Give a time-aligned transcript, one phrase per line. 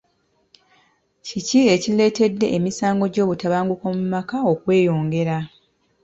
[1.25, 5.37] Kiki ekireetedde emisango gy'obutabanguko mu maka okweyongera?